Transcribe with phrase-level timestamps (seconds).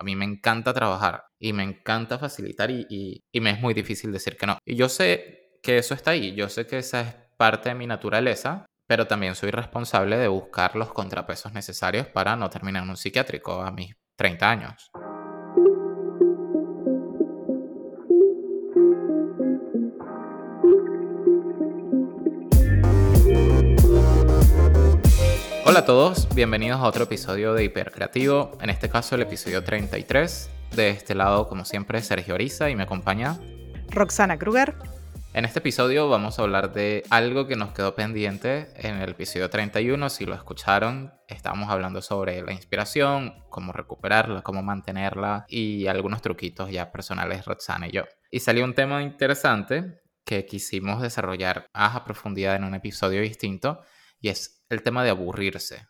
[0.00, 4.38] A mí me encanta trabajar y me encanta facilitar y, me es muy difícil decir
[4.38, 4.56] que no.
[4.64, 7.86] Y yo sé que eso está ahí, yo sé que esa es parte de mi
[7.86, 12.96] naturaleza, pero también soy responsable de buscar los contrapesos necesarios para no terminar en un
[12.96, 14.90] psiquiátrico a mis 30 años.
[25.70, 30.50] Hola a todos, bienvenidos a otro episodio de Hipercreativo, en este caso el episodio 33.
[30.74, 33.38] De este lado, como siempre, Sergio Ariza y me acompaña
[33.88, 34.74] Roxana Kruger.
[35.32, 39.48] En este episodio vamos a hablar de algo que nos quedó pendiente en el episodio
[39.48, 40.10] 31.
[40.10, 46.72] Si lo escucharon, estamos hablando sobre la inspiración, cómo recuperarla, cómo mantenerla y algunos truquitos
[46.72, 48.02] ya personales Roxana y yo.
[48.32, 53.82] Y salió un tema interesante que quisimos desarrollar a profundidad en un episodio distinto
[54.20, 55.88] y es el tema de aburrirse.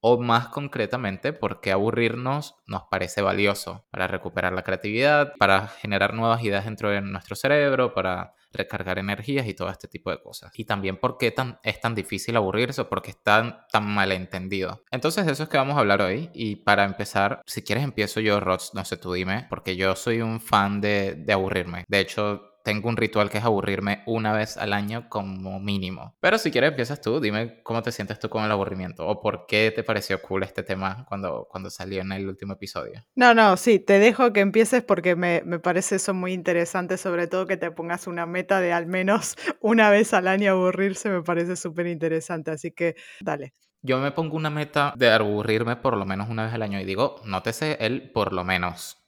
[0.00, 6.42] O más concretamente, porque aburrirnos nos parece valioso para recuperar la creatividad, para generar nuevas
[6.44, 10.52] ideas dentro de nuestro cerebro, para recargar energías y todo este tipo de cosas.
[10.54, 14.84] Y también por qué tan, es tan difícil aburrirse o por qué está tan malentendido.
[14.90, 16.30] Entonces eso es que vamos a hablar hoy.
[16.32, 20.20] Y para empezar, si quieres empiezo yo, Rods, no sé, tú dime, porque yo soy
[20.20, 21.84] un fan de, de aburrirme.
[21.88, 26.18] De hecho, tengo un ritual que es aburrirme una vez al año como mínimo.
[26.20, 29.46] Pero si quieres empiezas tú, dime cómo te sientes tú con el aburrimiento o por
[29.46, 33.06] qué te pareció cool este tema cuando, cuando salió en el último episodio.
[33.14, 37.26] No, no, sí, te dejo que empieces porque me, me parece eso muy interesante, sobre
[37.26, 41.22] todo que te pongas una meta de al menos una vez al año aburrirse, me
[41.22, 43.54] parece súper interesante, así que dale.
[43.80, 46.84] Yo me pongo una meta de aburrirme por lo menos una vez al año y
[46.84, 49.07] digo, nótese el por lo menos.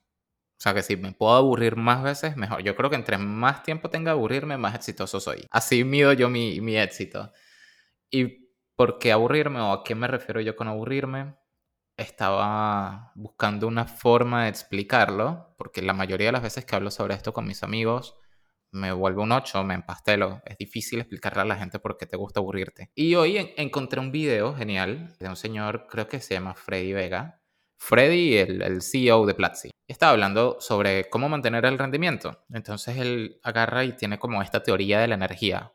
[0.60, 2.62] O sea que si me puedo aburrir más veces, mejor.
[2.62, 5.46] Yo creo que entre más tiempo tenga aburrirme, más exitoso soy.
[5.50, 7.32] Así mido yo mi, mi éxito.
[8.10, 11.34] ¿Y por qué aburrirme o a qué me refiero yo con aburrirme?
[11.96, 17.14] Estaba buscando una forma de explicarlo, porque la mayoría de las veces que hablo sobre
[17.14, 18.18] esto con mis amigos,
[18.70, 20.42] me vuelvo un 8, me empastelo.
[20.44, 22.90] Es difícil explicarle a la gente por qué te gusta aburrirte.
[22.94, 27.39] Y hoy encontré un video genial de un señor, creo que se llama Freddy Vega,
[27.80, 32.44] Freddy, el, CEO de Platzi, estaba hablando sobre cómo mantener el rendimiento.
[32.52, 35.72] Entonces él agarra y tiene como esta teoría de la energía.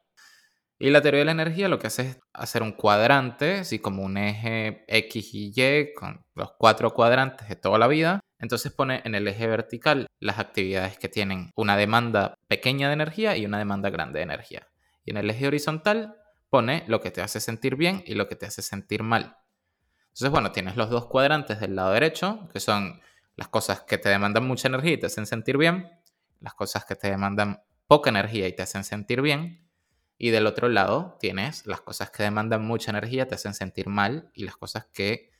[0.78, 4.04] Y la teoría de la energía lo que hace es hacer un cuadrante, así como
[4.04, 8.20] un eje X y Y, con los cuatro cuadrantes de toda la vida.
[8.40, 13.36] Entonces pone en el eje vertical las actividades que tienen una demanda pequeña de energía
[13.36, 14.68] y una demanda grande de energía.
[15.04, 16.16] Y en el eje horizontal
[16.50, 19.38] pone lo que te hace sentir bien y lo que te hace sentir mal.
[20.16, 23.02] Entonces, bueno, tienes los dos cuadrantes del lado derecho, que son
[23.36, 25.92] las cosas que te demandan mucha energía y te hacen sentir bien,
[26.40, 29.70] las cosas que te demandan poca energía y te hacen sentir bien,
[30.18, 34.32] y del otro lado tienes las cosas que demandan mucha energía, te hacen sentir mal,
[34.34, 35.32] y las cosas que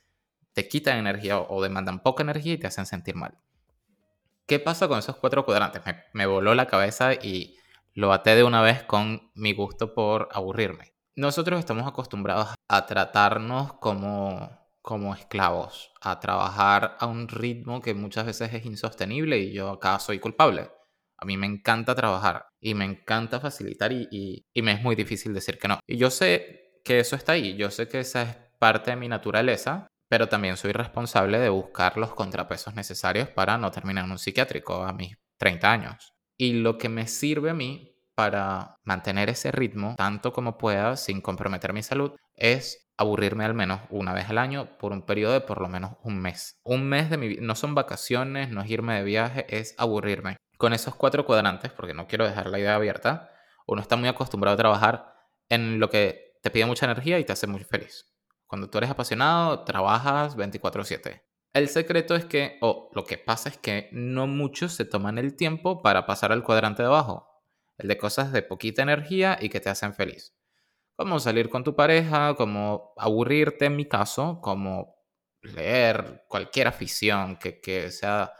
[0.52, 3.38] te quitan energía o, demandan poca energía y te hacen sentir mal.
[4.44, 5.80] ¿Qué pasa con esos cuatro cuadrantes?
[6.12, 7.56] Me, voló la cabeza y
[7.94, 10.92] lo até de una vez con mi gusto por aburrirme.
[11.14, 18.24] Nosotros estamos acostumbrados a tratarnos como como esclavos, a trabajar a un ritmo que muchas
[18.24, 20.70] veces es insostenible y yo acá soy culpable.
[21.18, 25.58] A mí me encanta trabajar y me encanta facilitar y, me es muy difícil decir
[25.58, 25.80] que no.
[25.88, 29.08] Y yo sé que eso está ahí, yo sé que esa es parte de mi
[29.08, 34.20] naturaleza, pero también soy responsable de buscar los contrapesos necesarios para no terminar en un
[34.20, 36.12] psiquiátrico a mis 30 años.
[36.38, 41.20] Y lo que me sirve a mí para mantener ese ritmo tanto como pueda sin
[41.20, 45.42] comprometer mi salud es aburrirme al menos una vez al año por un periodo de
[45.42, 46.56] por lo menos un mes.
[46.64, 50.38] Un mes de mi vida, no son vacaciones, no es irme de viaje, es aburrirme.
[50.56, 53.30] Con esos cuatro cuadrantes, porque no quiero dejar la idea abierta,
[53.66, 55.14] uno está muy acostumbrado a trabajar
[55.50, 58.06] en lo que te pide mucha energía y te hace muy feliz.
[58.46, 61.22] Cuando tú eres apasionado, trabajas 24/7.
[61.52, 65.36] El secreto es que, o lo que pasa es que no muchos se toman el
[65.36, 67.35] tiempo para pasar al cuadrante de abajo,
[67.78, 70.36] el de cosas de poquita energía y que te hacen feliz
[70.96, 74.96] como salir con tu pareja, como aburrirte en mi caso, como
[75.42, 78.32] leer cualquier afición que, sea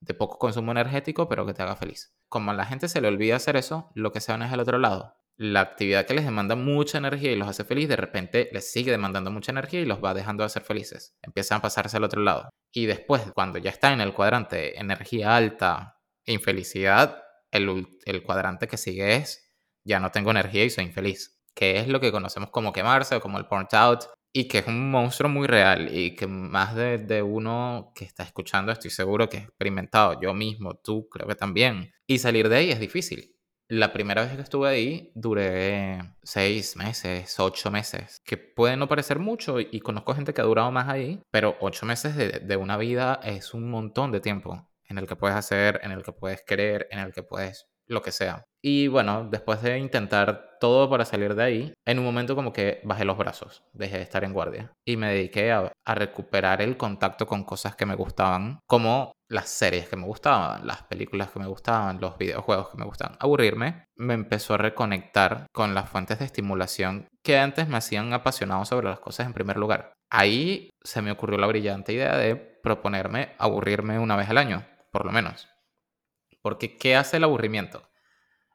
[0.00, 2.14] de poco consumo energético, pero que te haga feliz.
[2.28, 4.60] Como a la gente se le olvida hacer eso, lo que se van es al
[4.60, 5.16] otro lado.
[5.36, 8.90] La actividad que les demanda mucha energía y los hace feliz, de repente les sigue
[8.90, 11.16] demandando mucha energía y los va dejando de ser felices.
[11.22, 12.50] Empiezan a pasarse al otro lado.
[12.70, 17.21] Y después, cuando ya está en el cuadrante energía alta, infelicidad,
[17.52, 19.48] el, el cuadrante que sigue es
[19.84, 23.20] ya no tengo energía y soy infeliz que es lo que conocemos como quemarse o
[23.20, 24.04] como el burnt out,
[24.34, 28.72] y que es un monstruo muy real y que más de, uno que está escuchando
[28.72, 31.92] estoy seguro que he experimentado, yo mismo, tú creo que también.
[32.06, 33.36] Y salir de ahí es difícil.
[33.68, 39.18] La primera vez que estuve ahí duré seis meses, ocho meses, que puede no parecer
[39.18, 42.76] mucho y conozco gente que ha durado más ahí, pero ocho meses de, de una
[42.76, 46.42] vida es un montón de tiempo en el que puedes hacer, en el que puedes
[46.42, 48.44] querer, en el que puedes lo que sea.
[48.64, 52.80] Y bueno, después de intentar todo para salir de ahí, en un momento como que
[52.84, 57.26] bajé los brazos, dejé de estar en guardia y me dediqué a, recuperar el contacto
[57.26, 61.48] con cosas que me gustaban, como las series que me gustaban, las películas que me
[61.48, 63.16] gustaban, los videojuegos que me gustaban.
[63.18, 68.64] Aburrirme me empezó a reconectar con las fuentes de estimulación que antes me hacían apasionado
[68.64, 69.92] sobre las cosas en primer lugar.
[70.08, 75.04] Ahí se me ocurrió la brillante idea de proponerme aburrirme una vez al año, por
[75.04, 75.48] lo menos.
[76.40, 77.88] Porque ¿qué hace el aburrimiento?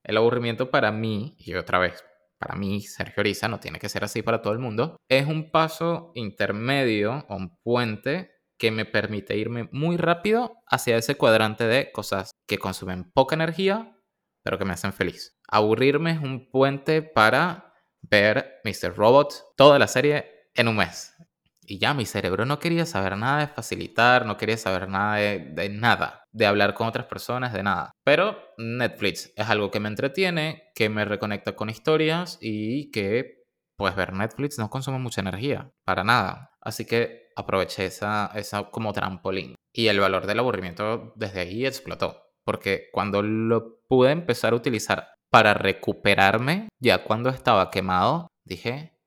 [0.04, 2.06] El aburrimiento para mí, y otra vez,
[2.38, 5.52] para mí, Sergio Oriza, no tiene que ser así para todo el mundo, es un
[5.52, 12.32] paso intermedio un puente que me permite irme muy rápido hacia ese cuadrante de cosas
[12.48, 13.96] que consumen poca energía,
[14.44, 15.38] pero que me hacen feliz.
[15.48, 18.96] Aburrirme es un puente para ver Mr.
[18.96, 21.14] Robot, toda la serie, en un mes.
[21.62, 25.70] Y ya mi cerebro no quería saber nada de facilitar, no quería saber nada de,
[25.70, 27.92] nada, de hablar con otras personas, de nada.
[28.06, 33.44] Pero Netflix es algo que me entretiene, que me reconecta con historias y que,
[33.76, 36.52] pues ver Netflix no consume mucha energía, para nada.
[36.62, 39.56] Así que aproveché esa, esa como trampolín.
[39.74, 42.24] Y el valor del aburrimiento desde ahí explotó.
[42.46, 49.00] Porque cuando lo pude empezar a utilizar para recuperarme, ya cuando estaba quemado, dije,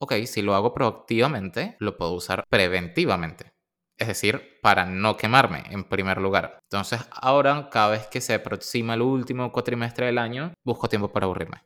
[0.00, 3.53] ok, si lo hago proactivamente, lo puedo usar preventivamente.
[3.96, 6.58] Es decir, para no quemarme en primer lugar.
[6.70, 11.26] Entonces, ahora, cada vez que se aproxima el último cuatrimestre del año, busco tiempo para
[11.26, 11.62] aburrirme.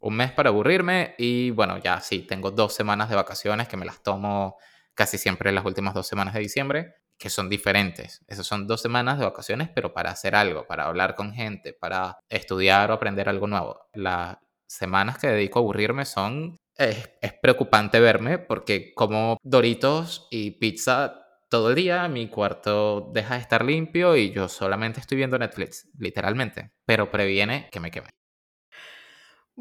[0.00, 3.86] Un mes para aburrirme y bueno, ya sí, tengo dos semanas de vacaciones que me
[3.86, 4.56] las tomo
[4.94, 8.24] casi siempre las últimas dos semanas de diciembre, que son diferentes.
[8.26, 12.18] Esas son dos semanas de vacaciones, pero para hacer algo, para hablar con gente, para
[12.28, 13.78] estudiar o aprender algo nuevo.
[13.92, 17.10] Las semanas que dedico a aburrirme son es,
[17.42, 23.64] preocupante verme porque como Doritos y pizza todo el día, mi cuarto deja de estar
[23.64, 26.70] limpio y yo solamente estoy viendo Netflix, literalmente.
[26.86, 28.19] Pero previene que me queme.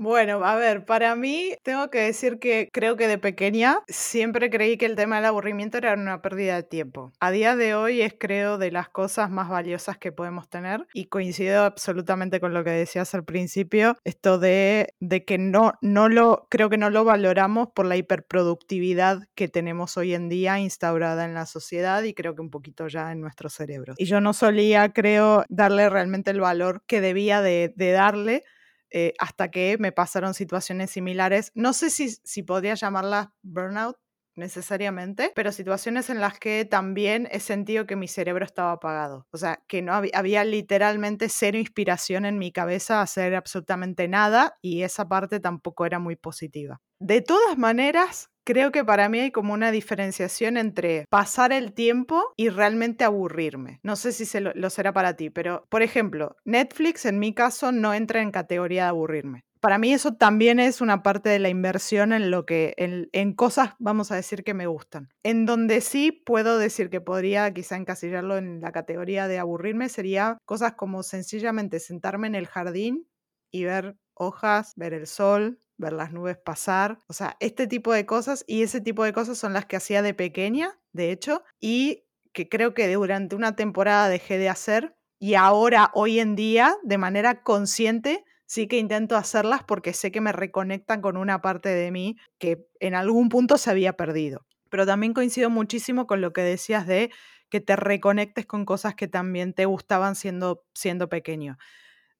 [0.01, 4.77] Bueno, a ver, para mí tengo que decir que creo que de pequeña siempre creí
[4.77, 7.11] que el tema del aburrimiento era una pérdida de tiempo.
[7.19, 11.07] A día de hoy es creo de las cosas más valiosas que podemos tener y
[11.07, 16.47] coincido absolutamente con lo que decías al principio, esto de, de que no, no lo,
[16.49, 21.33] creo que no lo valoramos por la hiperproductividad que tenemos hoy en día instaurada en
[21.33, 23.97] la sociedad y creo que un poquito ya en nuestros cerebros.
[23.99, 28.45] Y yo no solía, creo, darle realmente el valor que debía de, de darle
[28.91, 31.51] eh, hasta que me pasaron situaciones similares.
[31.55, 33.97] No sé si, si podría llamarlas burnout
[34.35, 39.27] necesariamente, pero situaciones en las que también he sentido que mi cerebro estaba apagado.
[39.31, 44.07] O sea, que no había, había literalmente cero inspiración en mi cabeza a hacer absolutamente
[44.07, 46.81] nada y esa parte tampoco era muy positiva.
[46.99, 52.33] De todas maneras, creo que para mí hay como una diferenciación entre pasar el tiempo
[52.35, 53.79] y realmente aburrirme.
[53.83, 57.71] No sé si se lo, será para ti, pero por ejemplo, Netflix en mi caso
[57.71, 59.45] no entra en categoría de aburrirme.
[59.59, 63.75] Para mí eso también es una parte de la inversión en lo que en, cosas
[63.77, 65.09] vamos a decir que me gustan.
[65.21, 70.39] En donde sí puedo decir que podría quizá encasillarlo en la categoría de aburrirme sería
[70.45, 73.07] cosas como sencillamente sentarme en el jardín
[73.51, 78.05] y ver hojas, ver el sol, ver las nubes pasar, o sea, este tipo de
[78.05, 82.03] cosas y ese tipo de cosas son las que hacía de pequeña, de hecho, y
[82.33, 86.97] que creo que durante una temporada dejé de hacer y ahora, hoy en día, de
[86.97, 91.91] manera consciente, sí que intento hacerlas porque sé que me reconectan con una parte de
[91.91, 94.45] mí que en algún punto se había perdido.
[94.69, 97.11] Pero también coincido muchísimo con lo que decías de
[97.49, 101.57] que te reconectes con cosas que también te gustaban siendo, siendo pequeño.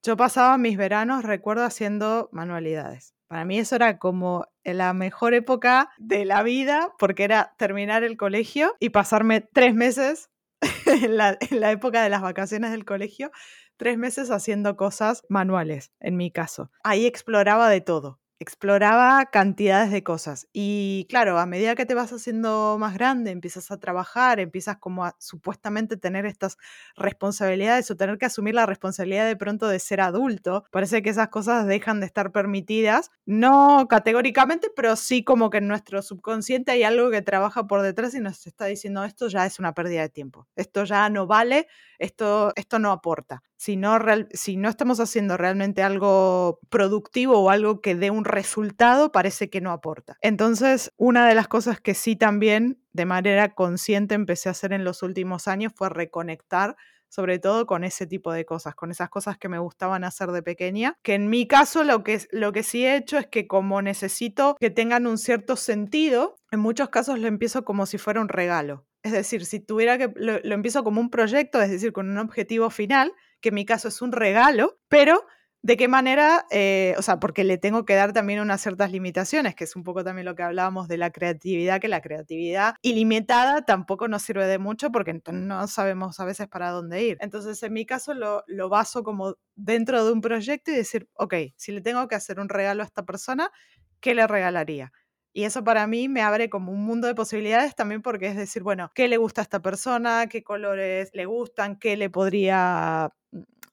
[0.04, 3.14] Yo pasaba mis veranos, recuerdo, haciendo manualidades.
[3.30, 8.18] Para mí eso era como la mejor época de la vida porque era terminar el
[8.18, 10.32] colegio y pasarme tres meses
[10.88, 13.30] en la, en la época de las vacaciones del colegio,
[13.78, 16.72] tres meses haciendo cosas manuales, en mi caso.
[16.84, 20.48] Ahí exploraba de todo exploraba cantidades de cosas.
[20.54, 25.06] Y claro, a medida que te vas haciendo más grande, empiezas a trabajar, empiezas como
[25.06, 26.58] a supuestamente tener estas
[26.96, 31.30] responsabilidades o tener que asumir la responsabilidad de pronto de ser adulto, parece que esas
[31.30, 36.84] cosas dejan de estar permitidas, no categóricamente, pero sí como que en nuestro subconsciente hay
[36.84, 40.10] algo que trabaja por detrás y nos está diciendo esto ya es una pérdida de
[40.10, 41.68] tiempo, esto ya no vale,
[42.00, 43.44] esto, esto no aporta.
[43.60, 44.00] Si no,
[44.32, 49.60] si no estamos haciendo realmente algo productivo o algo que dé un resultado, parece que
[49.60, 50.18] no aporta.
[50.22, 54.86] Entonces, una de las cosas que sí también de manera consciente empecé a hacer en
[54.86, 56.78] los últimos años fue reconectar
[57.10, 60.44] sobre todo con ese tipo de cosas, con esas cosas que me gustaban hacer de
[60.44, 63.82] pequeña, que en mi caso lo que, lo que sí he hecho es que como
[63.82, 68.30] necesito que tengan un cierto sentido, en muchos casos lo empiezo como si fuera un
[68.30, 68.86] regalo.
[69.02, 72.18] Es decir, si tuviera que, lo, lo empiezo como un proyecto, es decir, con un
[72.20, 75.26] objetivo final, que en mi caso es un regalo, pero
[75.62, 76.46] ¿De qué manera?
[76.52, 79.84] Eh, o sea, porque le tengo que dar también unas ciertas limitaciones, que es un
[79.84, 84.48] poco también lo que hablábamos de la creatividad, que la creatividad ilimitada tampoco nos sirve
[84.48, 87.18] de mucho porque no sabemos a veces para dónde ir.
[87.20, 91.34] Entonces, en mi caso, lo, lo baso como dentro de un proyecto y decir, ok,
[91.58, 93.52] si le tengo que hacer un regalo a esta persona,
[94.00, 94.94] ¿qué le regalaría?
[95.40, 98.62] Y eso para mí me abre como un mundo de posibilidades también porque es decir,
[98.62, 100.28] bueno, ¿qué le gusta a esta persona?
[100.28, 101.80] ¿Qué colores le gustan?
[101.80, 103.14] ¿Qué le podría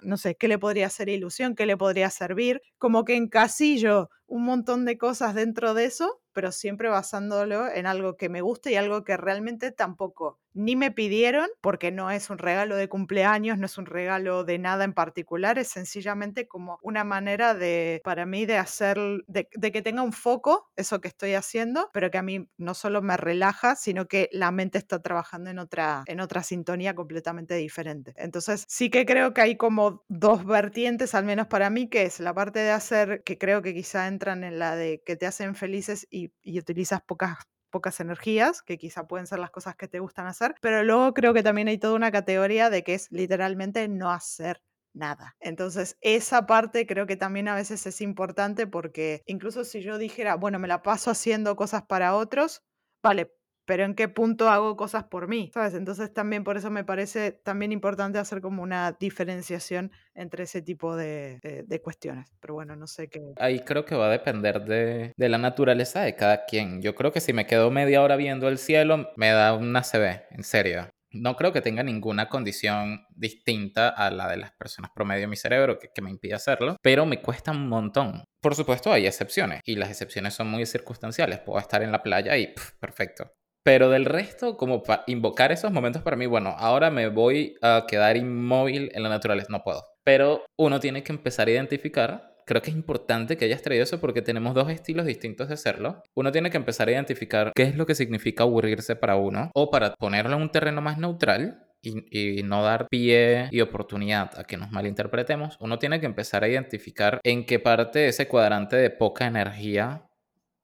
[0.00, 4.44] no sé, qué le podría hacer ilusión, qué le podría servir, como que encasillo un
[4.44, 8.76] montón de cosas dentro de eso, pero siempre basándolo en algo que me guste y
[8.76, 13.66] algo que realmente tampoco ni me pidieron, porque no es un regalo de cumpleaños, no
[13.66, 18.46] es un regalo de nada en particular, es sencillamente como una manera de, para mí,
[18.46, 22.48] de hacer, de, que tenga un foco eso que estoy haciendo, pero que a mí
[22.56, 26.94] no solo me relaja, sino que la mente está trabajando en otra, en otra sintonía
[26.94, 28.14] completamente diferente.
[28.16, 32.18] Entonces, sí que creo que hay como dos vertientes, al menos para mí, que es
[32.18, 35.54] la parte de hacer, que creo que quizá entran en la de que te hacen
[35.54, 37.36] felices y, utilizas pocas
[37.70, 41.34] pocas energías, que quizá pueden ser las cosas que te gustan hacer, pero luego creo
[41.34, 44.62] que también hay toda una categoría de que es literalmente no hacer
[44.94, 45.36] nada.
[45.40, 50.36] Entonces, esa parte creo que también a veces es importante porque incluso si yo dijera,
[50.36, 52.62] bueno, me la paso haciendo cosas para otros,
[53.02, 53.35] vale,
[53.66, 55.74] pero en qué punto hago cosas por mí, ¿sabes?
[55.74, 60.96] Entonces también por eso me parece también importante hacer como una diferenciación entre ese tipo
[60.96, 61.40] de,
[61.82, 62.32] cuestiones.
[62.40, 63.20] Pero bueno, no sé qué.
[63.36, 66.80] Ahí creo que va a depender de, de, la naturaleza de cada quien.
[66.80, 70.22] Yo creo que si me quedo media hora viendo el cielo, me da una CB,
[70.30, 70.88] en serio.
[71.10, 75.36] No creo que tenga ninguna condición distinta a la de las personas promedio en mi
[75.36, 78.24] cerebro que, que, me impide hacerlo, pero me cuesta un montón.
[78.40, 81.40] Por supuesto, hay excepciones y las excepciones son muy circunstanciales.
[81.40, 83.32] Puedo estar en la playa y perfecto.
[83.66, 87.84] Pero del resto, como para invocar esos momentos para mí, bueno, ahora me voy a
[87.88, 89.84] quedar inmóvil en la naturaleza, no puedo.
[90.04, 94.00] Pero uno tiene que empezar a identificar creo que es importante que hayas traído eso
[94.00, 96.00] porque tenemos dos estilos distintos de hacerlo.
[96.14, 99.68] Uno tiene que empezar a identificar qué es lo que significa aburrirse para uno o
[99.68, 104.44] para ponerlo en un terreno más neutral y, y, no dar pie y oportunidad a
[104.44, 105.56] que nos malinterpretemos.
[105.58, 110.06] Uno tiene que empezar a identificar en qué parte de ese cuadrante de poca energía,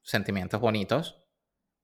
[0.03, 1.22] sentimientos bonitos,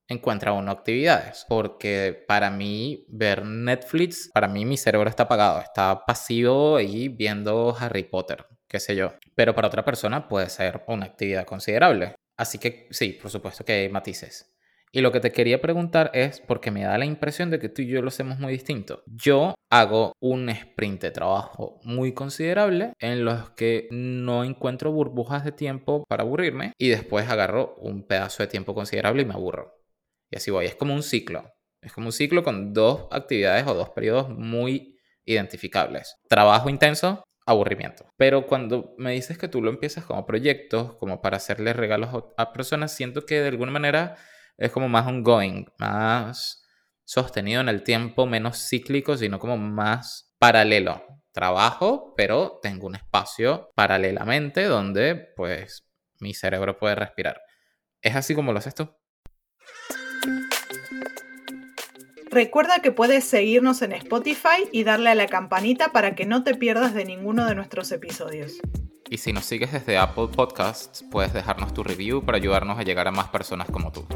[0.08, 1.46] encuentra uno actividades.
[1.48, 7.76] Porque para mí, ver Netflix, para mí mi cerebro está apagado, está pasivo y viendo
[7.78, 9.12] Harry Potter, qué sé yo.
[9.34, 12.16] Pero para otra persona puede ser una actividad considerable.
[12.36, 14.54] Así que sí, por supuesto que hay matices.
[14.90, 17.82] Y lo que te quería preguntar es, porque me da la impresión de que tú
[17.82, 19.02] y yo lo hacemos muy distinto.
[19.06, 25.52] Yo hago un sprint de trabajo muy considerable en los que no encuentro burbujas de
[25.52, 29.77] tiempo para aburrirme y después agarro un pedazo de tiempo considerable y me aburro.
[30.30, 30.66] Y así voy.
[30.66, 31.52] Es como un ciclo.
[31.80, 36.16] Es como un ciclo con dos actividades o dos periodos muy identificables.
[36.28, 38.10] Trabajo intenso, aburrimiento.
[38.16, 42.52] Pero cuando me dices que tú lo empiezas como proyectos, como para hacerle regalos a
[42.52, 44.16] personas, siento que de alguna manera
[44.56, 46.64] es como más ongoing, más
[47.04, 51.02] sostenido en el tiempo, menos cíclico, sino como más paralelo.
[51.32, 55.86] Trabajo, pero tengo un espacio paralelamente donde pues
[56.20, 57.40] mi cerebro puede respirar.
[58.02, 58.90] ¿Es así como lo haces tú?
[62.38, 66.54] Recuerda que puedes seguirnos en Spotify y darle a la campanita para que no te
[66.54, 68.60] pierdas de ninguno de nuestros episodios.
[69.10, 73.08] Y si nos sigues desde Apple Podcasts, puedes dejarnos tu review para ayudarnos a llegar
[73.08, 74.06] a más personas como tú.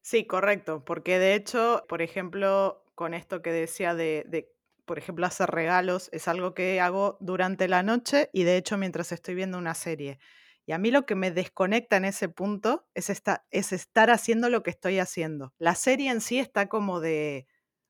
[0.00, 4.52] Sí, correcto, porque de hecho, por ejemplo, con esto que decía de, de,
[4.84, 9.12] por ejemplo, hacer regalos, es algo que hago durante la noche y de hecho mientras
[9.12, 10.18] estoy viendo una serie.
[10.66, 13.10] Y a mí lo que me desconecta en ese punto es,
[13.50, 15.54] es estar haciendo lo que estoy haciendo.
[15.58, 17.46] La serie en sí está como de,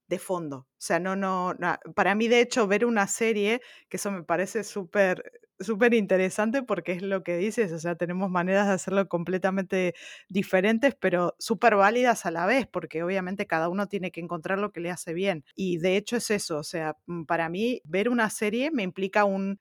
[0.09, 0.57] de fondo.
[0.59, 1.55] O sea, no, no,
[1.95, 6.93] para mí de hecho ver una serie, que eso me parece súper súper interesante porque
[6.93, 9.95] es lo que dices, o sea, tenemos maneras de hacerlo completamente
[10.29, 14.73] diferentes, pero súper válidas a la vez, porque obviamente cada uno tiene que encontrar lo
[14.73, 15.45] que le hace bien.
[15.55, 19.25] Y de hecho es eso, o sea, mm, para mí ver una serie me implica
[19.25, 19.61] un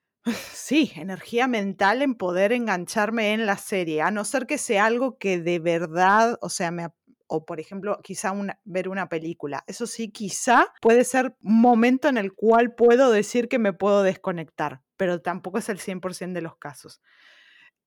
[0.53, 5.17] Sí, energía mental en poder engancharme en la serie, a no ser que sea algo
[5.17, 6.89] que de verdad, o sea, me,
[7.27, 9.63] o por ejemplo, quizá ver una película.
[9.67, 14.03] Eso sí, quizá puede ser un momento en el cual puedo decir que me puedo
[14.03, 17.01] desconectar, pero tampoco es el 100% de los casos.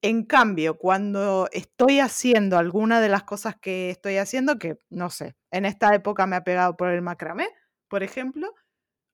[0.03, 5.37] En cambio, cuando estoy haciendo alguna de las cosas que estoy haciendo, que no sé,
[5.51, 7.49] en esta época me ha pegado por el macramé,
[7.89, 8.53] por ejemplo,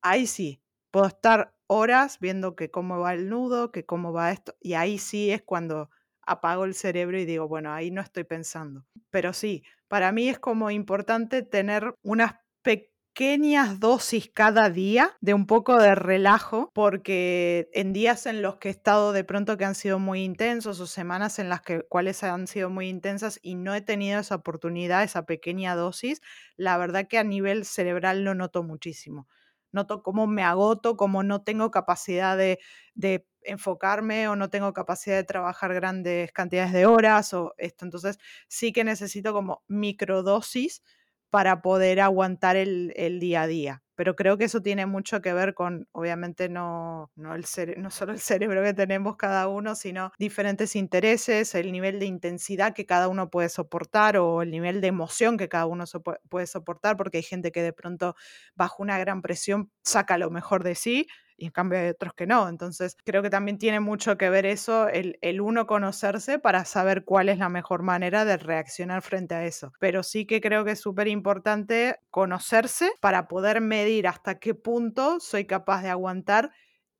[0.02, 4.56] ahí sí, puedo estar horas viendo que cómo va el nudo, que cómo va esto,
[4.60, 5.88] y ahí sí es cuando
[6.22, 8.84] apago el cerebro y digo, bueno, ahí no estoy pensando.
[9.10, 15.46] Pero sí, para mí es como importante tener unas pequeñas dosis cada día de un
[15.46, 19.74] poco de relajo, porque en días en los que he estado de pronto que han
[19.74, 23.74] sido muy intensos o semanas en las que cuales han sido muy intensas y no
[23.74, 26.20] he tenido esa oportunidad, esa pequeña dosis,
[26.56, 29.26] la verdad que a nivel cerebral lo noto muchísimo.
[29.72, 32.58] Noto cómo me agoto, cómo no tengo capacidad de,
[32.94, 37.84] de enfocarme o no tengo capacidad de trabajar grandes cantidades de horas o esto.
[37.84, 40.82] Entonces sí que necesito como microdosis
[41.30, 43.82] para poder aguantar el, día a día.
[44.00, 47.44] Pero creo que eso tiene mucho que ver con, obviamente, no, no, el
[47.76, 52.72] no solo el cerebro que tenemos cada uno, sino diferentes intereses, el nivel de intensidad
[52.72, 55.84] que cada uno puede soportar o el nivel de emoción que cada uno
[56.30, 58.14] puede soportar, porque hay gente que de pronto
[58.54, 61.06] bajo una gran presión saca lo mejor de sí
[61.40, 62.48] y en cambio hay otros que no.
[62.48, 67.04] Entonces creo que también tiene mucho que ver eso, el, el, uno conocerse para saber
[67.04, 69.72] cuál es la mejor manera de reaccionar frente a eso.
[69.80, 75.18] Pero sí que creo que es súper importante conocerse para poder medir hasta qué punto
[75.18, 76.50] soy capaz de aguantar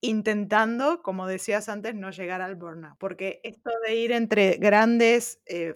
[0.03, 2.97] intentando, como decías antes, no llegar al burnout.
[2.99, 5.75] Porque esto de ir entre grandes, eh,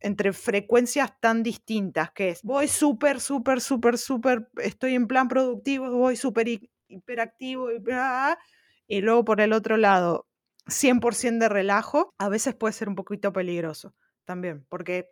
[0.00, 5.90] entre frecuencias tan distintas, que es voy súper, súper, súper, súper, estoy en plan productivo,
[5.90, 6.46] voy súper
[6.88, 7.82] hiperactivo y
[8.90, 10.26] y luego por el otro lado,
[10.66, 15.10] 100% de relajo, a veces puede ser un poquito peligroso también, porque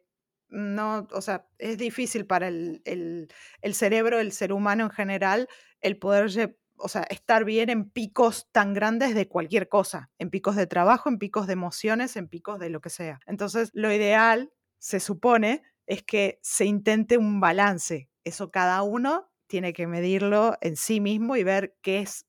[0.49, 3.29] no, o sea, es difícil para el, el,
[3.63, 5.49] el cerebro, el ser humano en general,
[5.81, 6.31] el poder
[6.79, 11.09] o sea, estar bien en picos tan grandes de cualquier cosa, en picos de trabajo,
[11.09, 13.21] en picos de emociones, en picos de lo que sea.
[13.27, 18.11] Entonces, lo ideal, se supone, es que se intente un balance.
[18.25, 22.27] Eso cada uno tiene que medirlo en sí mismo y ver qué es,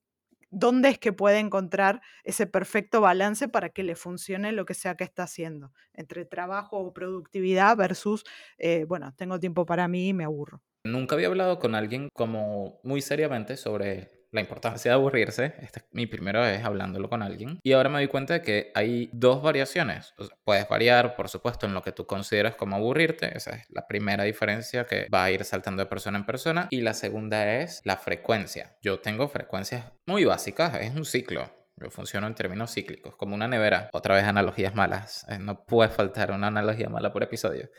[0.49, 4.95] dónde es que puede encontrar ese perfecto balance para que le funcione lo que sea
[4.95, 8.23] que está haciendo, entre trabajo o productividad versus,
[8.57, 10.61] eh, bueno, tengo tiempo para mí y me aburro.
[10.83, 15.53] Nunca había hablado con alguien como muy seriamente sobre la importancia de aburrirse.
[15.61, 17.59] Esta es mi primera vez hablándolo con alguien.
[17.63, 20.13] Y ahora me doy cuenta de que hay dos variaciones.
[20.43, 23.35] puedes variar, por supuesto, en lo que tú consideras como aburrirte.
[23.35, 26.67] Esa es la primera diferencia que va a ir saltando de persona en persona.
[26.71, 28.75] Y la segunda es la frecuencia.
[28.81, 30.75] Yo tengo frecuencias muy básicas.
[30.81, 31.51] Es un ciclo.
[31.77, 33.89] Yo funciono en términos cíclicos, como una nevera.
[33.93, 35.25] Otra vez analogías malas.
[35.29, 37.69] Eh, no puede faltar una analogía mala por episodio.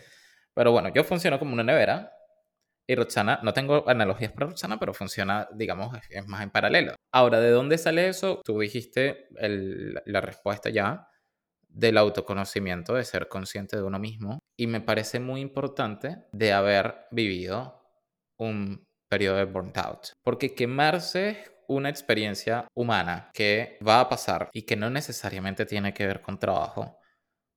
[0.54, 2.12] Pero bueno, yo funciono como una nevera
[2.88, 6.94] y Roxana, no tengo analogías para Roxana, pero funciona, digamos, es más en paralelo.
[7.12, 8.40] Ahora, ¿de dónde sale eso?
[8.42, 11.06] Tú dijiste la respuesta ya
[11.68, 14.38] del autoconocimiento, de ser consciente de uno mismo.
[14.58, 17.82] Y me parece muy importante de haber vivido
[18.38, 20.12] un periodo de burnout.
[20.24, 25.92] Porque quemarse es una experiencia humana que va a pasar y que no necesariamente tiene
[25.92, 26.98] que ver con trabajo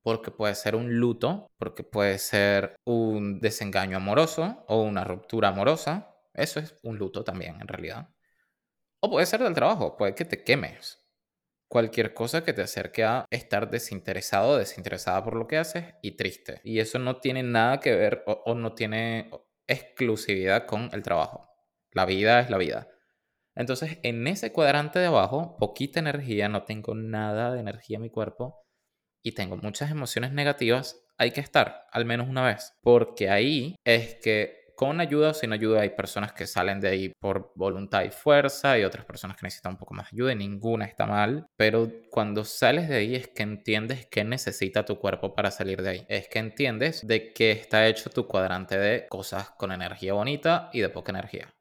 [0.03, 6.15] porque puede ser un luto, porque puede ser un desengaño amoroso o una ruptura amorosa.
[6.33, 8.09] Eso es un luto también, en realidad.
[9.01, 10.99] O puede ser del trabajo, puede que te quemes.
[11.67, 16.61] Cualquier cosa que te acerque a estar desinteresado desinteresada por lo que haces y triste.
[16.63, 19.31] Y eso no tiene nada que ver o, o no tiene
[19.67, 21.49] exclusividad con el trabajo.
[21.91, 22.89] La vida es la vida.
[23.55, 28.09] Entonces, en ese cuadrante de abajo, poquita energía, no tengo nada de energía en mi
[28.09, 28.60] cuerpo
[29.23, 34.15] y tengo muchas emociones negativas, hay que estar al menos una vez, porque ahí es
[34.15, 38.09] que con ayuda o sin ayuda hay personas que salen de ahí por voluntad y
[38.09, 41.45] fuerza y otras personas que necesitan un poco más de ayuda y ninguna está mal,
[41.55, 45.89] pero cuando sales de ahí es que entiendes qué necesita tu cuerpo para salir de
[45.89, 50.71] ahí, es que entiendes de qué está hecho tu cuadrante de cosas con energía bonita
[50.73, 51.53] y de poca energía.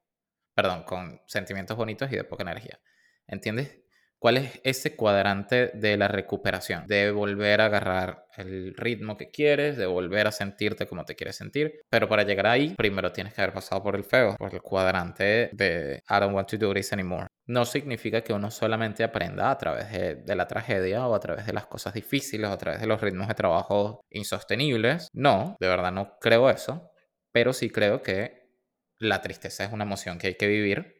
[0.55, 2.81] Perdón, con sentimientos bonitos y de poca energía.
[3.27, 3.81] ¿Entiendes
[4.21, 6.87] ¿Cuál es ese cuadrante de la recuperación?
[6.87, 11.37] De volver a agarrar el ritmo que quieres, de volver a sentirte como te quieres
[11.37, 11.81] sentir.
[11.89, 15.49] Pero para llegar ahí, primero tienes que haber pasado por el feo, por el cuadrante
[15.55, 17.29] de I don't want to do this anymore.
[17.47, 21.47] No significa que uno solamente aprenda a través de, de la tragedia o a través
[21.47, 25.09] de las cosas difíciles o a través de los ritmos de trabajo insostenibles.
[25.15, 26.91] No, de verdad no creo eso.
[27.33, 28.51] Pero sí creo que
[28.99, 31.00] la tristeza es una emoción que hay que vivir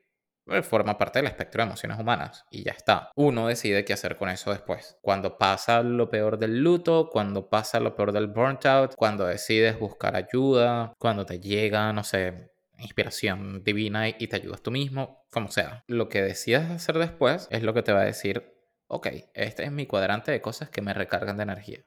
[0.63, 3.11] forma parte del espectro de emociones humanas y ya está.
[3.15, 4.99] Uno decide qué hacer con eso después.
[5.03, 9.79] Cuando pasa lo peor del luto, cuando pasa lo peor del burnt out, cuando decides
[9.79, 15.51] buscar ayuda, cuando te llega, no sé, inspiración divina y te ayudas tú mismo, como
[15.51, 15.85] sea.
[15.87, 18.55] Lo que decidas hacer después es lo que te va a decir,
[18.89, 21.85] ok, este es mi cuadrante de cosas que me recargan de energía.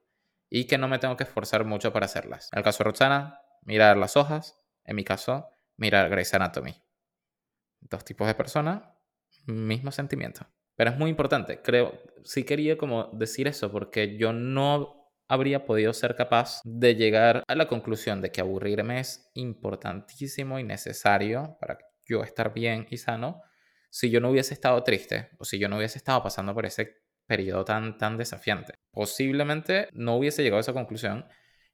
[0.50, 2.50] y que no me tengo que esforzar mucho para hacerlas.
[2.54, 4.60] En el caso de Roxana, mirar las hojas.
[4.86, 6.83] En mi caso, mirar Grey's Anatomy.
[7.90, 8.84] Dos tipos de personas,
[9.46, 10.48] mismo sentimiento.
[10.76, 15.94] Pero es muy importante, creo, sí quería como decir eso porque yo no habría podido
[15.94, 21.78] ser capaz de llegar a la conclusión de que aburrirme es importantísimo y necesario para
[22.06, 23.42] yo estar bien y sano
[23.90, 27.04] si yo no hubiese estado triste o si yo no hubiese estado pasando por ese
[27.28, 28.74] periodo tan, tan desafiante.
[28.92, 31.26] Posiblemente no hubiese llegado a esa conclusión,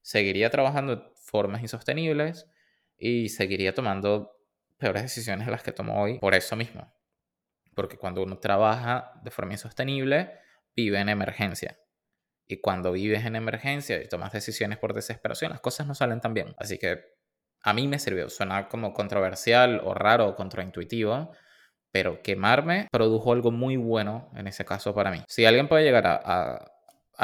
[0.01, 2.47] seguiría trabajando formas insostenibles
[2.97, 4.38] y seguiría tomando
[4.79, 6.91] peores decisiones de las que tomo hoy por eso mismo.
[7.75, 10.31] Porque cuando uno trabaja de forma insostenible,
[10.75, 11.79] vive en emergencia.
[12.47, 16.33] Y cuando vives en emergencia y tomas decisiones por desesperación, las cosas no salen tan
[16.33, 16.55] bien.
[16.57, 17.19] Así que
[17.61, 18.29] a mí me sirvió.
[18.29, 21.31] Suena como controversial o raro o contraintuitivo,
[21.91, 25.23] pero quemarme produjo algo muy bueno en ese caso para mí.
[25.27, 26.71] Si alguien puede llegar a, a,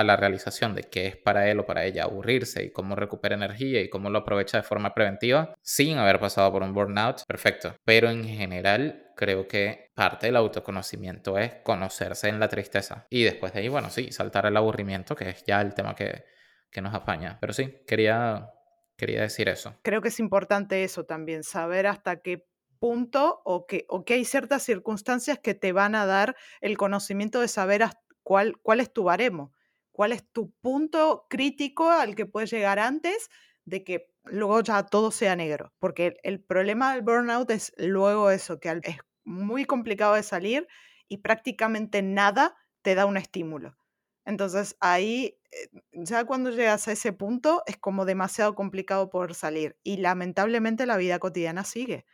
[0.04, 3.82] la realización de qué es para él o para ella aburrirse y cómo recupera energía
[3.82, 7.76] y cómo lo aprovecha de forma preventiva sin haber pasado por un burnout, perfecto.
[7.86, 13.08] Pero en general creo que parte del autoconocimiento es conocerse en la tristeza.
[13.10, 16.26] Y después de ahí, bueno, sí, saltar el aburrimiento, que es ya el tema que,
[16.72, 17.38] que nos apaña.
[17.40, 18.52] Pero sí, quería,
[18.98, 19.80] quería decir eso.
[19.82, 22.46] Creo que es importante eso también, saber hasta qué
[22.80, 27.40] punto o que, o que hay ciertas circunstancias que te van a dar el conocimiento
[27.40, 27.86] de saber
[28.24, 29.54] cuál, cuál es tu baremo,
[29.96, 33.30] cuál es tu punto crítico al que puedes llegar antes
[33.64, 35.72] de que luego ya todo sea negro.
[35.80, 40.68] Porque el, problema del burnout es luego eso, que es muy complicado de salir
[41.08, 43.78] y prácticamente nada te da un estímulo.
[44.26, 49.78] Entonces ahí, eh, ya cuando llegas a ese punto, es como demasiado complicado por salir.
[49.82, 52.06] Y lamentablemente la vida cotidiana sigue.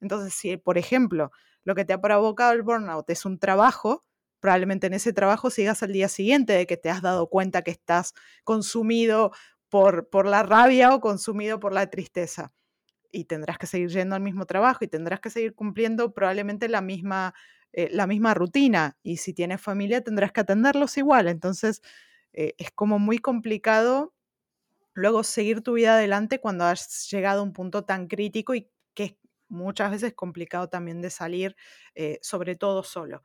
[0.00, 1.30] Entonces, si por ejemplo
[1.62, 4.07] lo que te ha provocado el burnout es un trabajo,
[4.40, 7.70] probablemente en ese trabajo sigas al día siguiente de que te has dado cuenta que
[7.70, 9.32] estás consumido
[9.68, 12.52] por, por la rabia o consumido por la tristeza.
[13.12, 16.82] Y tendrás que seguir yendo al mismo trabajo y tendrás que seguir cumpliendo probablemente la
[16.82, 17.34] misma,
[17.72, 18.98] eh, la misma rutina.
[19.02, 21.28] Y si tienes familia, tendrás que atenderlos igual.
[21.28, 21.82] Entonces,
[22.34, 24.14] eh, es como muy complicado
[24.94, 29.04] luego seguir tu vida adelante cuando has llegado a un punto tan crítico y que
[29.04, 29.14] es
[29.48, 31.56] muchas veces complicado también de salir,
[31.94, 33.22] eh, sobre todo solo.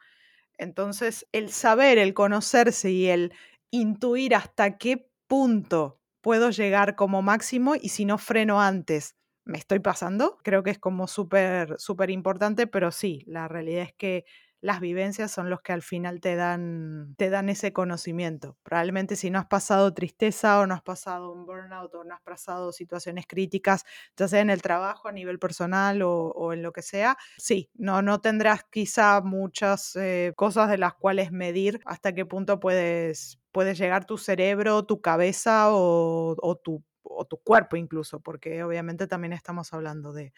[0.58, 3.34] Entonces, el saber, el conocerse y el
[3.72, 9.80] intuir hasta qué punto puedo llegar como máximo y si no freno antes, me estoy
[9.80, 10.38] pasando.
[10.44, 14.26] Creo que es como súper, súper importante, pero sí, la realidad es que
[14.64, 18.58] las vivencias son los que al final te dan, te dan ese conocimiento.
[18.64, 22.22] Probablemente si no has pasado tristeza o no has pasado un burnout o no has
[22.22, 23.84] pasado situaciones críticas,
[24.16, 28.02] ya sea en el trabajo, a nivel personal o, en lo que sea, sí, no,
[28.02, 33.78] no tendrás quizá muchas eh, cosas de las cuales medir hasta qué punto puedes, puedes
[33.78, 36.82] llegar tu cerebro, tu cabeza o, tu,
[37.30, 40.32] tu, cuerpo incluso, porque obviamente también estamos hablando de,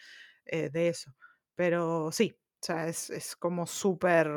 [0.48, 1.14] eh, de eso.
[1.56, 4.28] Pero sí, o sea, es, como súper,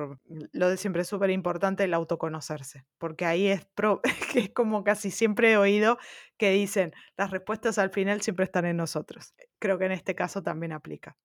[0.53, 3.67] lo de siempre es súper importante el autoconocerse, porque ahí es,
[4.33, 5.97] que es como casi siempre he oído
[6.37, 9.33] que dicen, las respuestas al final siempre están en nosotros.
[9.59, 11.17] Creo que en este caso también aplica.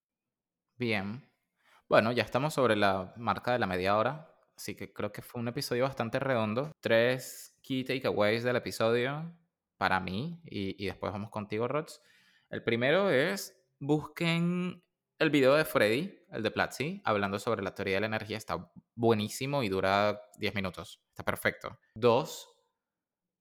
[0.78, 1.30] Bien.
[1.90, 5.42] Bueno, ya estamos sobre la marca de la media hora, así que creo que fue
[5.42, 6.72] un episodio bastante redondo.
[6.80, 9.38] Tres key takeaways del episodio
[9.76, 12.02] para mí y, y después vamos contigo, Rods.
[12.50, 14.82] El primero es busquen
[15.24, 18.70] el video de Freddy, el de Platzi, hablando sobre la teoría de la energía, está
[18.94, 21.02] buenísimo y dura 10 minutos.
[21.10, 21.80] Está perfecto.
[21.96, 22.54] Dos,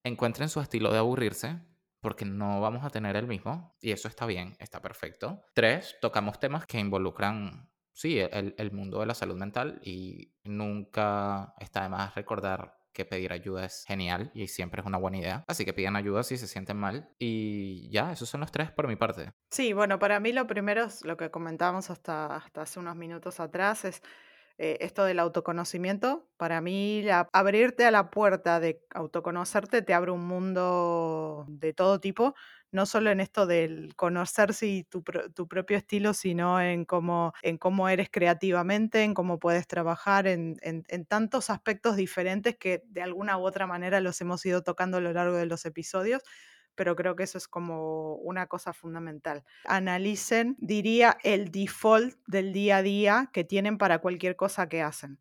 [0.05, 1.61] encuentren su estilo de aburrirse,
[2.01, 5.43] porque no vamos a tener el mismo, y eso está bien, está perfecto.
[5.55, 11.55] Tres, tocamos temas que involucran, sí, el, el mundo de la salud mental, y nunca
[11.59, 15.45] está de más recordar que pedir ayuda es genial y siempre es una buena idea.
[15.47, 17.11] Así que pidan ayuda si se sienten mal.
[17.19, 19.33] Y ya, esos son los tres por mi parte.
[19.51, 23.41] Sí, bueno, para mí lo primero es lo que comentábamos hasta, hasta hace unos minutos
[23.41, 24.03] atrás, es
[24.59, 26.29] eh, esto del autoconocimiento.
[26.37, 32.35] Para mí, abrirte a la puerta de autoconocerte te abre un mundo de todo tipo
[32.73, 37.89] no solo en esto del conocerse y tu, propio estilo, sino en cómo, en cómo
[37.89, 40.57] eres creativamente, en cómo puedes trabajar, en,
[41.07, 45.13] tantos aspectos diferentes que de alguna u otra manera los hemos ido tocando a lo
[45.13, 46.23] largo de los episodios
[46.75, 49.45] pero creo que eso es como una cosa fundamental.
[49.67, 55.19] Analicen, diría, el default del día a día que tienen para cualquier cosa que hacen.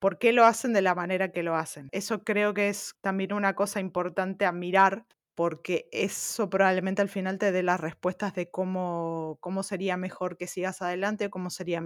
[0.00, 1.88] ¿Por qué lo hacen de la manera que lo hacen?
[1.92, 5.06] Eso creo que es también una cosa importante a mirar
[5.38, 10.48] porque eso probablemente al final te dé las respuestas de cómo, cómo sería mejor que
[10.48, 11.80] sigas adelante, cómo sería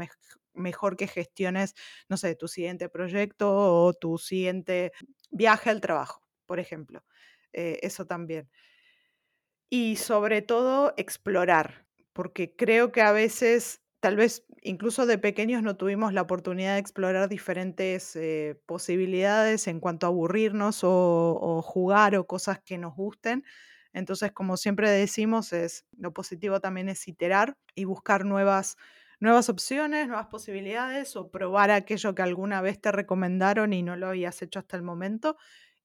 [0.54, 1.74] mejor que gestiones,
[2.08, 3.50] no sé, tu siguiente proyecto
[3.84, 4.92] o tu siguiente
[5.30, 7.04] viaje al trabajo, por ejemplo.
[7.52, 8.48] eh, eso también.
[9.70, 15.76] Y sobre todo explorar, porque creo que a veces, tal vez incluso de pequeños no
[15.78, 20.90] tuvimos la oportunidad de explorar diferentes eh, posibilidades en cuanto a aburrirnos o,
[21.40, 23.44] o jugar o cosas que nos gusten.
[23.94, 28.76] Entonces, como siempre decimos, es lo positivo también es iterar y buscar nuevas,
[29.20, 34.08] nuevas opciones, nuevas posibilidades o probar aquello que alguna vez te recomendaron y no lo
[34.08, 35.36] habías hecho hasta el momento.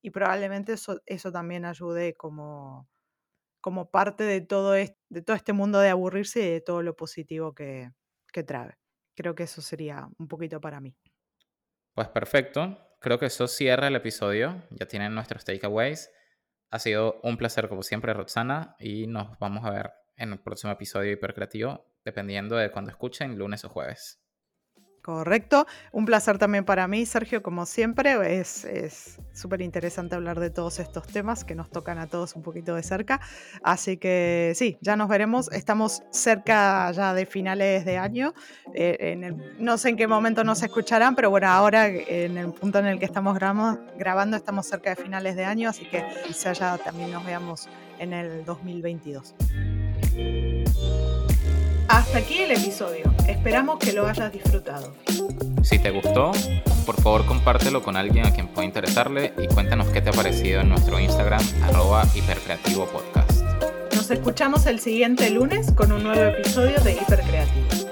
[0.02, 2.88] Y probablemente eso, eso también ayude como,
[3.62, 6.96] como parte de todo, este, de todo este mundo de aburrirse y de todo lo
[6.96, 7.92] positivo que,
[8.32, 8.78] que trae.
[9.16, 10.96] Creo que eso sería un poquito para mí.
[11.94, 12.78] Pues perfecto.
[13.00, 14.64] Creo que eso cierra el episodio.
[14.72, 16.12] Ya tienen nuestros takeaways.
[16.70, 20.74] Ha sido un placer como siempre, Roxana, y nos vamos a ver en el próximo
[20.74, 24.22] episodio hipercreativo, dependiendo de cuando escuchen, lunes o jueves.
[25.08, 25.68] Correcto.
[25.94, 28.42] Un placer también para mí, Sergio, como siempre.
[28.42, 28.68] Es
[29.32, 32.84] súper interesante hablar de todos estos temas que nos tocan a todos un poquito de
[32.84, 33.22] cerca.
[33.64, 35.50] Así que sí, ya nos veremos.
[35.54, 38.34] Estamos cerca ya de finales de año.
[38.74, 42.88] Eh, no sé en qué momento nos escucharán, pero bueno, ahora en el punto en
[42.88, 47.12] el que estamos grabando, estamos cerca de finales de año, así que quizá ya también
[47.12, 49.36] nos veamos en el 2022.
[51.98, 53.12] Hasta aquí el episodio.
[53.28, 54.94] Esperamos que lo hayas disfrutado.
[55.64, 56.32] Si te gustó,
[56.86, 60.62] por favor compártelo con alguien a quien pueda interesarle y cuéntanos qué te ha parecido
[60.62, 63.42] en nuestro Instagram arroba hipercreativo podcast.
[63.96, 67.87] Nos escuchamos el siguiente lunes con un nuevo episodio de Hipercreativo.